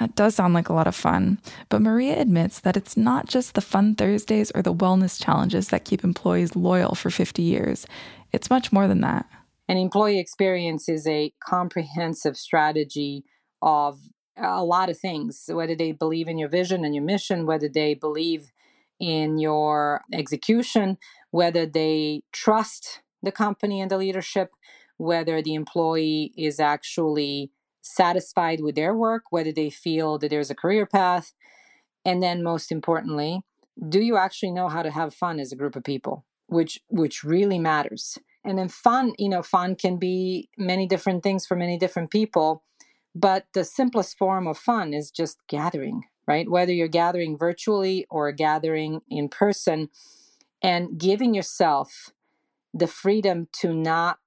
[0.00, 3.52] That does sound like a lot of fun, but Marija admits that it's not just
[3.52, 7.86] the fun Thursdays or the wellness challenges that keep employees loyal for 50 years.
[8.32, 9.26] It's much more than that.
[9.68, 13.24] An employee experience is a comprehensive strategy
[13.60, 14.00] of
[14.38, 17.92] a lot of things, whether they believe in your vision and your mission, whether they
[17.92, 18.52] believe
[19.00, 20.98] in your execution,
[21.30, 24.50] whether they trust the company and the leadership,
[24.98, 27.50] whether the employee is actually
[27.82, 31.32] satisfied with their work, whether they feel that there's a career path.
[32.04, 33.42] And then most importantly,
[33.88, 37.24] do you actually know how to have fun as a group of people, which which
[37.24, 38.18] really matters.
[38.44, 42.64] And then fun, you know, fun can be many different things for many different people,
[43.14, 46.48] but the simplest form of fun is just gathering, right?
[46.48, 49.88] Whether you're gathering virtually or gathering in person
[50.62, 52.10] and giving yourself
[52.72, 54.18] the freedom to not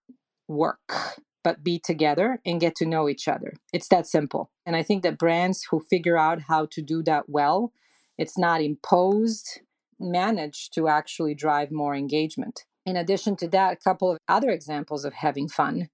[0.49, 3.53] work but be together and get to know each other.
[3.71, 4.51] It's that simple.
[4.65, 7.71] And I think that brands who figure out how to do that well,
[8.17, 9.61] it's not imposed,
[9.97, 12.65] manage to actually drive more engagement.
[12.85, 15.87] In addition to that, a couple of other examples of having fun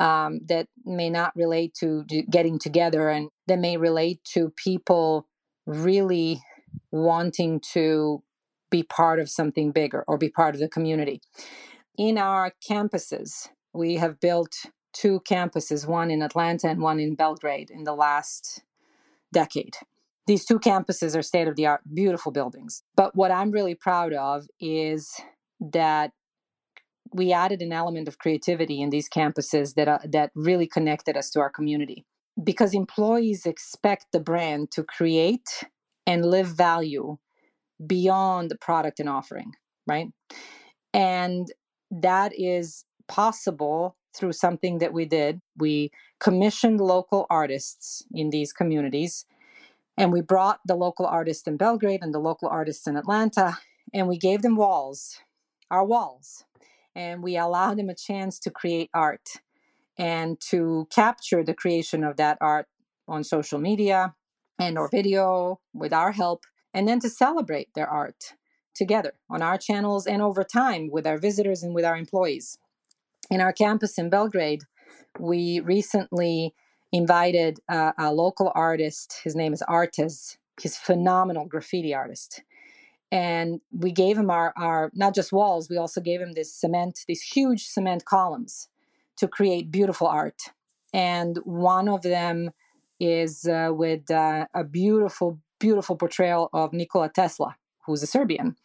[0.00, 5.28] um, that may not relate to getting together and that may relate to people
[5.66, 6.40] really
[6.90, 8.22] wanting to
[8.70, 11.20] be part of something bigger or be part of the community.
[11.96, 14.52] In our campuses, we have built
[14.92, 18.62] two campuses, one in Atlanta and one in Belgrade, in the last
[19.32, 19.76] decade.
[20.26, 22.82] These two campuses are state of the art, beautiful buildings.
[22.96, 25.12] But what I'm really proud of is
[25.60, 26.12] that
[27.12, 31.30] we added an element of creativity in these campuses that uh, that really connected us
[31.30, 32.04] to our community
[32.42, 35.64] because employees expect the brand to create
[36.06, 37.16] and live value
[37.86, 39.52] beyond the product and offering
[39.86, 40.08] right
[40.92, 41.48] and
[41.90, 45.40] that is possible through something that we did.
[45.58, 49.26] We commissioned local artists in these communities,
[49.98, 53.58] and we brought the local artists in Belgrade and the local artists in Atlanta,
[53.92, 55.18] and we gave them walls,
[55.70, 56.44] our walls,
[56.94, 59.40] and we allowed them a chance to create art
[59.98, 62.66] and to capture the creation of that art
[63.06, 64.14] on social media
[64.58, 68.34] and or video with our help and then to celebrate their art
[68.74, 72.58] together on our channels and over time with our visitors and with our employees
[73.30, 74.62] in our campus in Belgrade,
[75.18, 76.54] we recently
[76.92, 79.20] invited a local artist.
[79.24, 80.36] His name is Artez.
[80.60, 82.42] He's a phenomenal graffiti artist.
[83.10, 87.00] And we gave him our, our not just walls, we also gave him this cement,
[87.06, 88.68] these huge cement columns
[89.16, 90.40] to create beautiful art.
[90.92, 92.50] And one of them
[93.00, 98.56] is uh, with uh, a beautiful, beautiful portrayal of Nikola Tesla, who's a Serbian.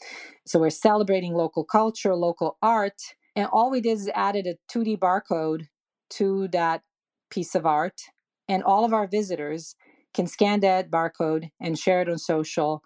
[0.46, 3.02] So we're celebrating local culture, local art,
[3.36, 5.68] and all we did is added a 2D barcode
[6.12, 6.84] to that
[7.30, 8.02] piece of art.
[8.48, 9.76] And all of our visitors
[10.14, 12.84] can scan that barcode and share it on social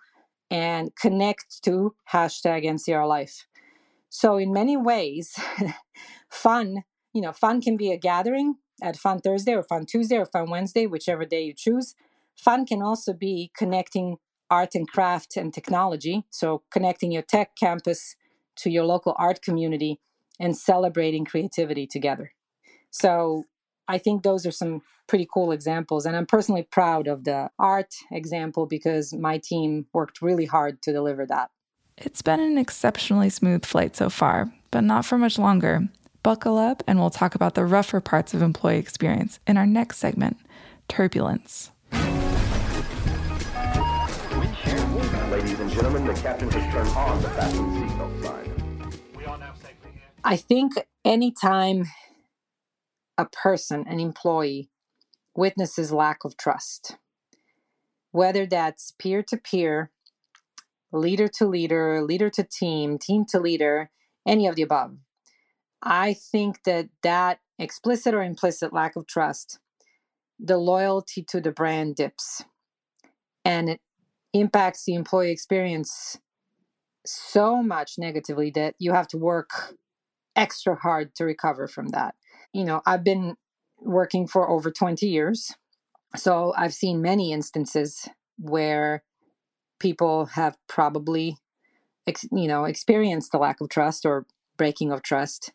[0.52, 3.48] and connect to hashtag NCR Life.
[4.10, 5.36] So, in many ways,
[6.30, 10.26] fun, you know, fun can be a gathering at Fun Thursday or Fun Tuesday or
[10.26, 11.96] Fun Wednesday, whichever day you choose.
[12.36, 14.18] Fun can also be connecting
[14.50, 16.26] art and craft and technology.
[16.30, 18.16] So, connecting your tech campus
[18.58, 20.00] to your local art community
[20.40, 22.34] and celebrating creativity together.
[22.92, 23.46] So
[23.88, 26.06] I think those are some pretty cool examples.
[26.06, 30.94] And I'm personally proud of the art example because my team worked really hard to
[30.94, 31.50] deliver that.
[31.98, 35.88] It's been an exceptionally smooth flight so far, but not for much longer.
[36.24, 39.98] Buckle up and we'll talk about the rougher parts of employee experience in our next
[39.98, 40.38] segment
[40.88, 41.72] Turbulence.
[45.30, 48.50] Ladies and gentlemen, the captain has turned on the fasten seatbelt sign.
[50.24, 51.88] I think anytime
[53.18, 54.70] a person, an employee,
[55.36, 56.96] witnesses lack of trust,
[58.12, 59.92] whether that's peer to peer,
[60.94, 63.90] leader to leader, leader to team, team to leader,
[64.26, 64.96] any of the above,
[65.84, 69.60] I think that that explicit or implicit lack of trust,
[70.40, 72.44] the loyalty to the brand dips
[73.46, 73.82] and it
[74.34, 76.18] impacts the employee experience
[77.06, 79.76] so much negatively that you have to work
[80.36, 82.16] extra hard to recover from that.
[82.54, 83.36] You know, I've been
[83.80, 85.54] working for over 20 years.
[86.16, 88.08] So I've seen many instances
[88.38, 89.04] where
[89.80, 91.38] people have probably
[92.32, 94.26] you know experienced the lack of trust or
[94.58, 95.52] breaking of trust.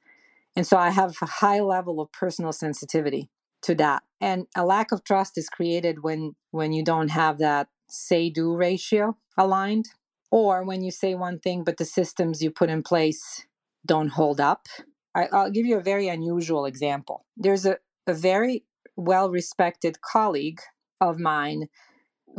[0.59, 3.31] And so I have a high level of personal sensitivity
[3.63, 4.03] to that.
[4.21, 8.57] And a lack of trust is created when when you don't have that say do
[8.57, 9.87] ratio aligned
[10.33, 13.47] or when you say one thing but the systems you put in place
[13.87, 14.67] don't hold up.
[15.15, 17.25] I, will give you a very unusual example.
[17.37, 17.79] There's a,
[18.09, 18.65] a very
[18.97, 20.59] well respected colleague
[21.01, 21.69] of mine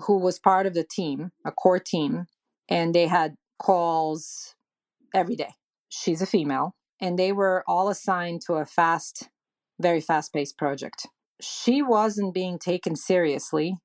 [0.08, 2.26] who was part of the team, a core team,
[2.70, 4.56] and they had calls
[5.16, 5.54] every day.
[5.88, 9.30] She's a female, and they were all assigned to a fast,
[9.80, 11.08] very fast paced project.
[11.42, 13.78] She wasn't being taken seriously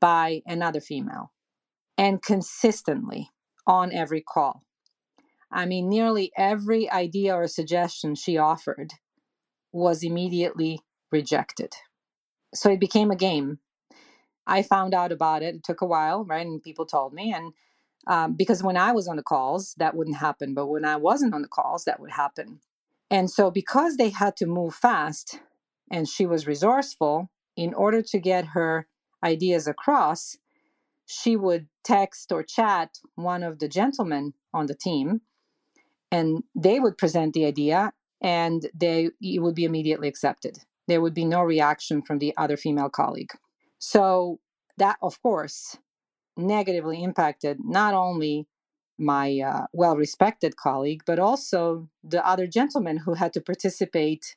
[0.00, 1.32] by another female
[1.96, 3.30] and consistently
[3.66, 4.62] on every call.
[5.50, 8.92] I mean, nearly every idea or suggestion she offered
[9.72, 10.80] was immediately
[11.10, 11.74] rejected.
[12.54, 13.58] So it became a game.
[14.46, 15.56] I found out about it.
[15.56, 16.46] It took a while, right?
[16.46, 17.32] And people told me.
[17.32, 17.52] And
[18.08, 20.54] um, because when I was on the calls, that wouldn't happen.
[20.54, 22.60] But when I wasn't on the calls, that would happen.
[23.10, 25.40] And so, because they had to move fast
[25.90, 28.86] and she was resourceful, in order to get her
[29.22, 30.38] ideas across,
[31.06, 35.22] she would text or chat one of the gentlemen on the team
[36.10, 41.14] and they would present the idea and they it would be immediately accepted there would
[41.14, 43.32] be no reaction from the other female colleague
[43.78, 44.38] so
[44.76, 45.78] that of course
[46.38, 48.46] negatively impacted not only
[48.98, 54.36] my uh, well respected colleague but also the other gentleman who had to participate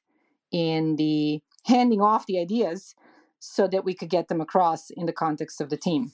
[0.51, 2.95] in the handing off the ideas
[3.39, 6.11] so that we could get them across in the context of the team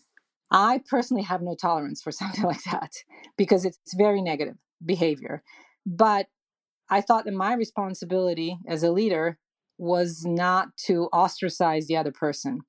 [0.51, 2.93] i personally have no tolerance for something like that
[3.37, 5.43] because it's very negative behavior.
[5.85, 6.27] But
[6.89, 9.37] I thought that my responsibility as a leader
[9.77, 12.61] was not to ostracize the other person,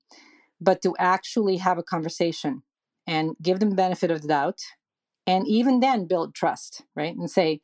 [0.61, 2.63] but to actually have a conversation
[3.09, 4.59] and give them the benefit of the doubt.
[5.25, 7.15] And even then, build trust, right?
[7.15, 7.59] And say,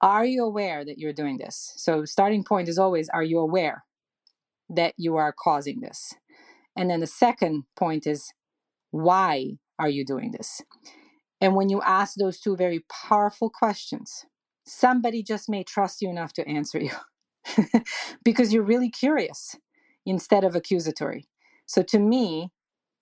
[0.00, 1.72] are you aware that you're doing this?
[1.76, 3.84] So, starting point is always, are you aware
[4.68, 6.14] that you are causing this?
[6.76, 8.32] And then the second point is,
[8.92, 10.62] why are you doing this?
[11.40, 14.24] And when you ask those two very powerful questions,
[14.64, 16.92] somebody just may trust you enough to answer you
[18.24, 19.56] because you're really curious
[20.06, 21.26] instead of accusatory.
[21.66, 22.52] So to me,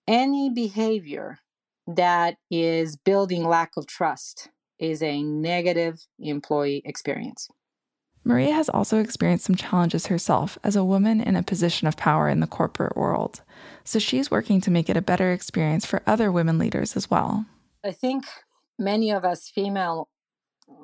[0.07, 1.39] any behavior
[1.87, 7.49] that is building lack of trust is a negative employee experience.
[8.25, 12.29] Marija has also experienced some challenges herself as a woman in a position of power
[12.29, 13.41] in the corporate world.
[13.83, 17.45] So she's working to make it a better experience for other women leaders as well.
[17.83, 18.23] I think
[18.79, 20.07] many of us female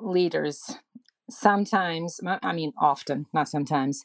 [0.02, 0.76] leaders
[1.30, 4.04] sometimes, I mean, often, not sometimes,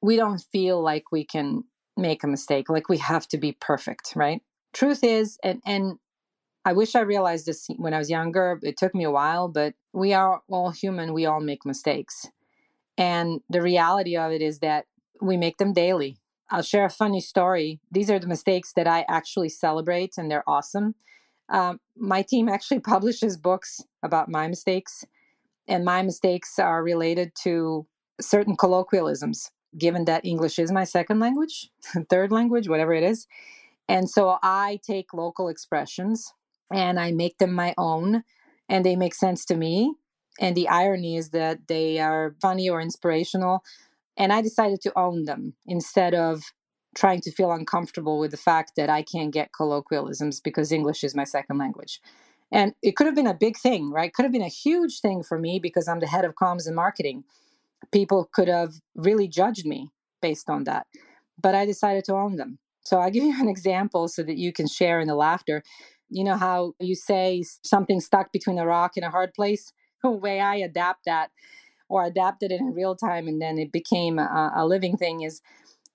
[0.00, 1.64] we don't feel like we can
[1.96, 4.40] make a mistake, like we have to be perfect, right?
[4.72, 5.98] Truth is, and, and
[6.64, 8.58] I wish I realized this when I was younger.
[8.62, 11.12] It took me a while, but we are all human.
[11.12, 12.26] We all make mistakes.
[12.98, 14.84] And the reality of it is that
[15.20, 16.18] we make them daily.
[16.50, 17.80] I'll share a funny story.
[17.90, 20.94] These are the mistakes that I actually celebrate, and they're awesome.
[21.48, 25.04] Um, my team actually publishes books about my mistakes,
[25.66, 27.86] and my mistakes are related to
[28.20, 31.70] certain colloquialisms, given that English is my second language,
[32.10, 33.26] third language, whatever it is.
[33.88, 36.32] And so I take local expressions
[36.72, 38.22] and I make them my own,
[38.68, 39.94] and they make sense to me.
[40.40, 43.64] And the irony is that they are funny or inspirational.
[44.16, 46.42] And I decided to own them instead of
[46.94, 51.14] trying to feel uncomfortable with the fact that I can't get colloquialisms because English is
[51.14, 52.00] my second language.
[52.52, 54.12] And it could have been a big thing, right?
[54.12, 56.74] Could have been a huge thing for me because I'm the head of comms and
[56.74, 57.24] marketing.
[57.92, 60.86] People could have really judged me based on that.
[61.40, 62.58] But I decided to own them.
[62.82, 65.62] So I'll give you an example so that you can share in the laughter.
[66.08, 69.72] You know how you say something stuck between a rock and a hard place?
[70.02, 71.28] The way I adapt that
[71.90, 75.42] or adapted it in real time and then it became a, a living thing is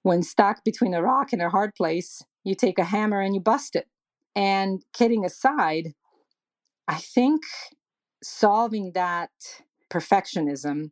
[0.04, 3.42] when stuck between a rock and a hard place, you take a hammer and you
[3.42, 3.88] bust it.
[4.36, 5.94] And kidding aside,
[6.88, 7.42] I think
[8.24, 9.32] solving that
[9.90, 10.92] perfectionism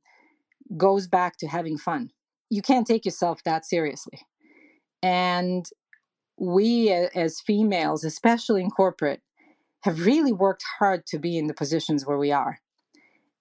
[0.75, 2.09] goes back to having fun.
[2.49, 4.19] You can't take yourself that seriously.
[5.03, 5.65] And
[6.37, 9.21] we as females, especially in corporate,
[9.81, 12.59] have really worked hard to be in the positions where we are.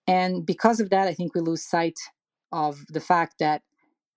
[0.07, 1.99] And because of that, I think we lose sight
[2.51, 3.63] of the fact that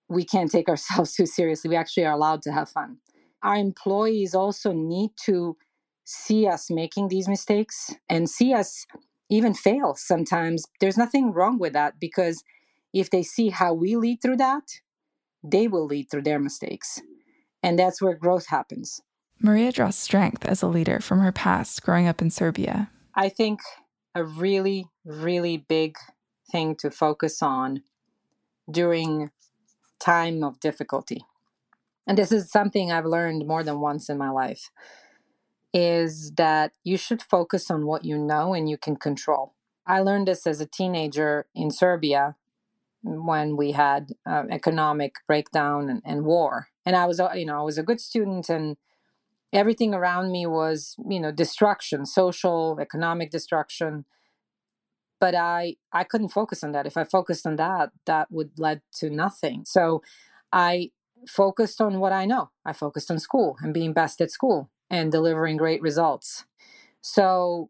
[0.10, 1.70] we can't take ourselves too seriously.
[1.70, 2.98] We actually are allowed to have fun.
[3.44, 5.56] Our employees also need to
[6.04, 8.86] see us making these mistakes and see us
[9.30, 10.66] even fail sometimes.
[10.80, 12.44] There's nothing wrong with that because
[12.94, 14.80] if they see how we lead through that,
[15.44, 17.02] they will lead through their mistakes.
[17.66, 19.02] And that's where growth happens.
[19.42, 22.90] Marija draws strength as a leader from her past growing up in Serbia.
[23.16, 23.60] I think
[24.14, 25.98] a really, really big
[26.52, 27.84] thing to focus on
[28.72, 29.32] during
[30.00, 31.26] time of difficulty
[32.08, 34.72] and this is something I've learned more than once in my life,
[35.74, 39.54] is that you should focus on what you know and you can control.
[39.88, 42.36] I learned this as a teenager in Serbia
[43.04, 46.70] when we had uh, economic breakdown and, and war.
[46.86, 48.78] And I was, uh, you know, I was a good student and
[49.54, 54.06] everything around me was, you know, destruction, social, economic destruction.
[55.20, 56.86] But I, I couldn't focus on that.
[56.86, 59.64] If I focused on that, that would lead to nothing.
[59.66, 60.04] So
[60.52, 60.92] I
[61.28, 62.52] focused on what I know.
[62.66, 66.46] I focused on school and being best at school and delivering great results.
[67.02, 67.70] So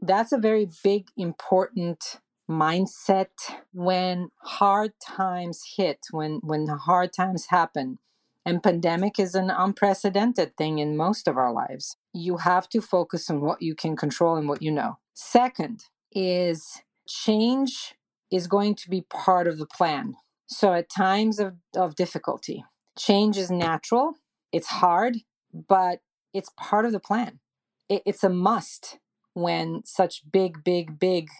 [0.00, 3.28] that's a very big, important mindset
[3.72, 7.98] when hard times hit, when when hard times happen.
[8.46, 11.96] And pandemic is an unprecedented thing in most of our lives.
[12.12, 14.98] You have to focus on what you can control and what you know.
[15.14, 17.96] Second is change
[18.30, 20.14] is going to be part of the plan.
[20.46, 22.64] So at times of, of difficulty,
[22.96, 24.14] change is natural,
[24.52, 25.16] it's hard,
[25.52, 25.98] but
[26.32, 27.40] it's part of the plan.
[27.88, 29.00] It, it's a must
[29.34, 31.30] when such big, big, big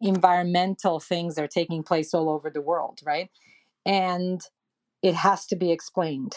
[0.00, 3.30] environmental things are taking place all over the world, right?
[3.84, 4.40] And
[5.06, 6.36] it has to be explained.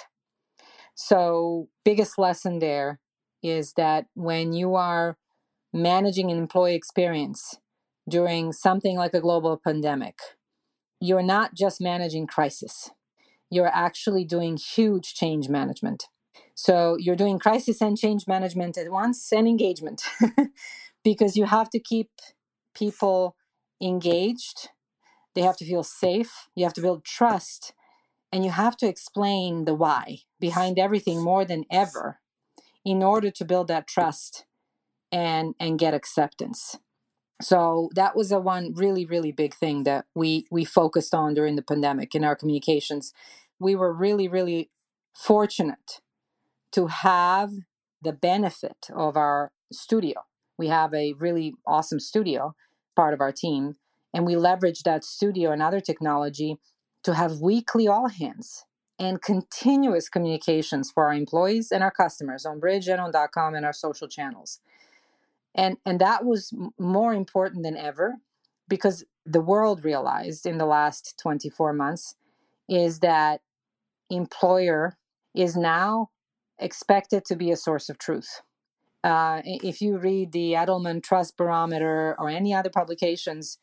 [0.96, 3.00] So, biggest lesson there
[3.42, 5.18] is that when you are
[5.74, 7.58] managing an employee experience
[8.08, 10.18] during something like a global pandemic,
[11.00, 12.92] you're not just managing crisis.
[13.50, 16.06] You're actually doing huge change management.
[16.54, 20.04] So you're doing crisis and change management at once and engagement
[21.04, 22.10] because you have to keep
[22.76, 23.36] people
[23.82, 24.70] engaged.
[25.34, 26.50] They have to feel safe.
[26.56, 27.74] You have to build trust.
[28.32, 32.20] And you have to explain the why behind everything more than ever
[32.86, 34.46] in order to build that trust
[35.12, 36.78] and and get acceptance.
[37.42, 41.56] So that was a one really really big thing that we we focused on during
[41.56, 43.14] the pandemic in our communications.
[43.60, 44.70] We were really really
[45.16, 46.02] fortunate
[46.72, 47.52] to have
[48.02, 50.22] the benefit of our studio.
[50.58, 52.56] We have a really awesome studio,
[52.96, 53.76] part of our team,
[54.14, 56.58] and we leverage that studio and other technology
[57.04, 58.66] to have weekly all hands
[59.00, 63.66] and continuous communications for our employees and our customers on bridge and on .com and
[63.66, 64.60] our social channels.
[65.56, 68.16] And, and that was more important than ever
[68.68, 72.16] because the world realized in the last 24 months
[72.68, 73.42] is that
[74.10, 74.98] employer
[75.34, 76.10] is now
[76.60, 78.42] expected to be a source of truth.
[79.04, 83.58] Uh, if you read the Edelman Trust Barometer or any other publications,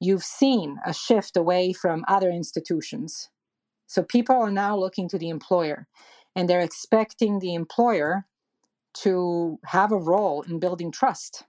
[0.00, 3.30] you've seen a shift away from other institutions.
[3.86, 5.86] So people are now looking to the employer
[6.36, 8.26] and they're expecting the employer
[9.02, 11.44] to have a role in building trust.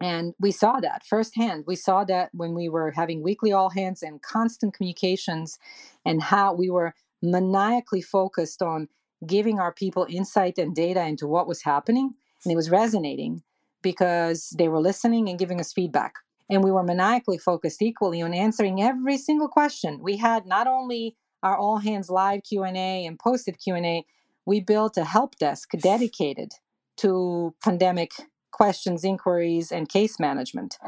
[0.00, 1.64] And we saw that firsthand.
[1.66, 5.58] We saw that when we were having weekly all hands and constant communications,
[6.04, 8.88] and how we were maniacally focused on
[9.26, 12.12] giving our people insight and data into what was happening.
[12.44, 13.42] And it was resonating
[13.82, 16.14] because they were listening and giving us feedback.
[16.50, 20.00] And we were maniacally focused equally on answering every single question.
[20.02, 24.04] We had not only our all hands live Q&A and posted Q&A,
[24.46, 26.52] we built a help desk dedicated
[26.98, 28.12] to pandemic
[28.50, 30.78] questions, inquiries, and case management.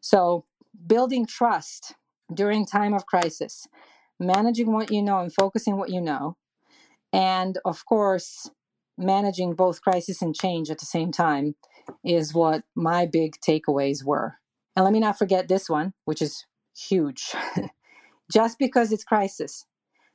[0.00, 0.44] So,
[0.86, 1.94] building trust
[2.32, 3.66] during time of crisis,
[4.18, 6.36] managing what you know and focusing what you know,
[7.12, 8.50] and of course,
[8.98, 11.54] managing both crisis and change at the same time
[12.04, 14.38] is what my big takeaways were.
[14.74, 16.46] And let me not forget this one, which is
[16.76, 17.32] huge.
[18.32, 19.66] just because it's crisis,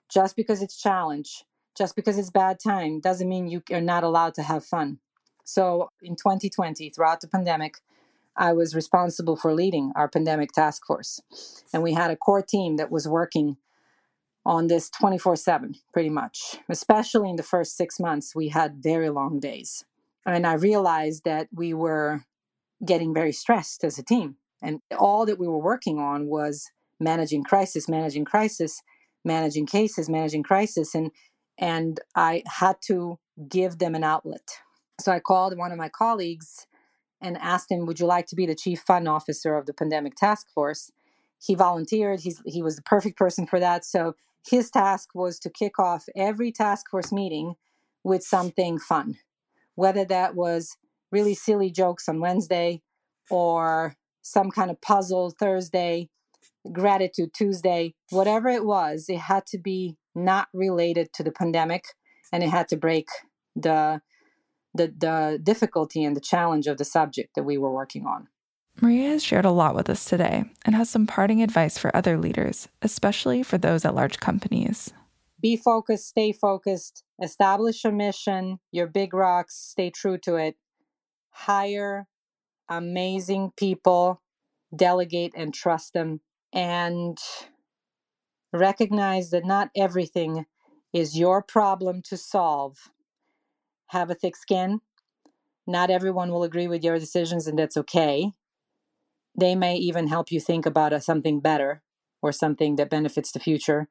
[0.09, 1.43] just because it's challenge,
[1.77, 4.99] just because it's bad time doesn't mean you are not allowed to have fun.
[5.43, 7.77] So in 2020, throughout the pandemic,
[8.35, 11.19] I was responsible for leading our pandemic task force.
[11.73, 13.57] And we had a core team that was working
[14.45, 16.57] on this 24 7, pretty much.
[16.69, 19.85] Especially in the first six months, we had very long days.
[20.25, 22.25] And I realized that we were
[22.85, 24.35] getting very stressed as a team.
[24.61, 28.81] And all that we were working on was managing crisis, managing crisis,
[29.23, 30.95] managing cases, managing crisis.
[30.95, 31.11] And,
[31.59, 34.47] and I had to give them an outlet.
[34.99, 36.65] So I called one of my colleagues
[37.21, 40.15] and asked him, Would you like to be the chief fund officer of the pandemic
[40.15, 40.91] task force?
[41.39, 42.21] He volunteered.
[42.21, 43.85] He's, he was the perfect person for that.
[43.85, 44.15] So
[44.49, 47.55] his task was to kick off every task force meeting
[48.03, 49.17] with something fun,
[49.75, 50.77] whether that was
[51.11, 52.81] really silly jokes on Wednesday
[53.29, 53.95] or
[54.27, 56.09] some kind of puzzle Thursday,
[56.71, 61.85] gratitude Tuesday, whatever it was, it had to be not related to the pandemic
[62.33, 63.07] and it had to break
[63.55, 64.01] the
[64.73, 68.27] the, the difficulty and the challenge of the subject that we were working on.
[68.79, 72.15] Marija has shared a lot with us today and has some parting advice for other
[72.15, 74.93] leaders, especially for those at large companies.
[75.41, 80.55] be focused, stay focused, establish a mission, your big rocks, stay true to it.
[81.31, 82.07] Hire
[82.69, 84.21] amazing people,
[84.75, 86.21] delegate and trust them,
[86.53, 87.17] and
[88.53, 90.45] recognize that not everything
[90.93, 92.91] is your problem to solve.
[93.87, 94.81] Have a thick skin.
[95.65, 98.31] Not everyone will agree with your decisions, and that's okay.
[99.37, 101.83] They may even help you think about a, something better
[102.21, 103.87] or something that benefits the future.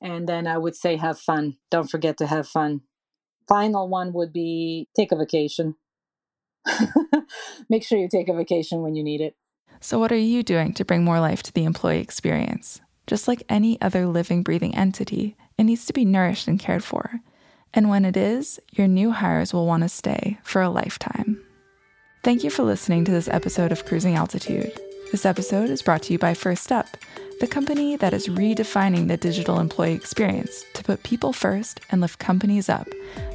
[0.00, 1.56] And then I would say have fun.
[1.70, 2.82] Don't forget to have fun.
[3.48, 5.76] Final one would be take a vacation.
[7.68, 9.36] Make sure you take a vacation when you need it.
[9.80, 12.80] So, what are you doing to bring more life to the employee experience?
[13.06, 17.20] Just like any other living, breathing entity, it needs to be nourished and cared for.
[17.74, 21.42] And when it is, your new hires will want to stay for a lifetime.
[22.22, 24.78] Thank you for listening to this episode of Cruising Altitude.
[25.12, 26.86] This episode is brought to you by Firstup,
[27.38, 32.18] the company that is redefining the digital employee experience to put people first and lift
[32.18, 32.88] companies up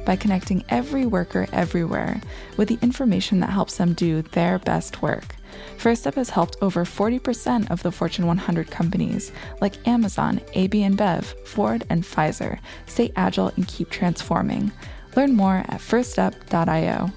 [0.04, 2.20] by connecting every worker everywhere
[2.56, 5.36] with the information that helps them do their best work.
[5.76, 11.84] Firstup has helped over 40% of the Fortune 100 companies like Amazon, AB InBev, Ford,
[11.90, 14.72] and Pfizer stay agile and keep transforming.
[15.14, 17.12] Learn more at firstup.io.